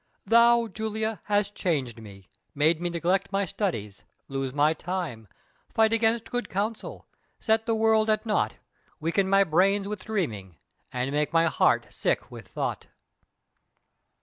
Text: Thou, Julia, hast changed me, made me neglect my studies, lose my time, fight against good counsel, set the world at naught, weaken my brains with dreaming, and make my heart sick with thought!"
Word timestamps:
Thou, 0.25 0.67
Julia, 0.67 1.21
hast 1.25 1.53
changed 1.53 2.01
me, 2.01 2.27
made 2.55 2.81
me 2.81 2.89
neglect 2.89 3.31
my 3.31 3.45
studies, 3.45 4.01
lose 4.29 4.51
my 4.51 4.73
time, 4.73 5.27
fight 5.69 5.93
against 5.93 6.31
good 6.31 6.49
counsel, 6.49 7.05
set 7.39 7.67
the 7.67 7.75
world 7.75 8.09
at 8.09 8.25
naught, 8.25 8.55
weaken 8.99 9.29
my 9.29 9.43
brains 9.43 9.87
with 9.87 10.03
dreaming, 10.05 10.57
and 10.91 11.11
make 11.11 11.31
my 11.31 11.45
heart 11.45 11.85
sick 11.91 12.31
with 12.31 12.47
thought!" 12.47 12.87